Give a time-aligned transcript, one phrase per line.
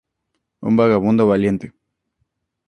[0.67, 1.67] Un vagabundo valiente.